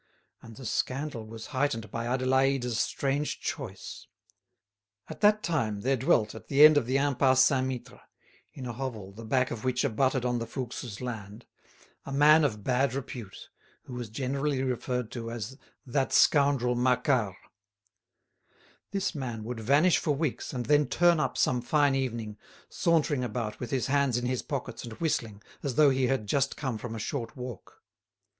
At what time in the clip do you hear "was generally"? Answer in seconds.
13.93-14.63